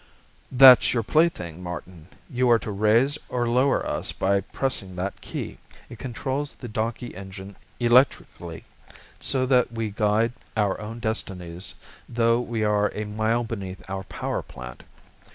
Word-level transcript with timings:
"That's 0.51 0.95
your 0.95 1.03
plaything, 1.03 1.61
Martin. 1.61 2.07
You 2.27 2.49
are 2.49 2.57
to 2.57 2.71
raise 2.71 3.19
or 3.29 3.47
lower 3.47 3.85
us 3.85 4.11
by 4.13 4.41
pressing 4.41 4.95
that 4.95 5.21
key. 5.21 5.59
It 5.91 5.99
controls 5.99 6.55
the 6.55 6.67
donkey 6.67 7.15
engine 7.15 7.55
electrically, 7.79 8.63
so 9.19 9.45
that 9.45 9.71
we 9.71 9.91
guide 9.91 10.33
our 10.57 10.81
own 10.81 11.01
destinies 11.01 11.75
though 12.09 12.39
we 12.41 12.63
are 12.63 12.89
a 12.95 13.05
mile 13.05 13.43
beneath 13.43 13.87
our 13.87 14.03
power 14.05 14.41
plant. 14.41 14.81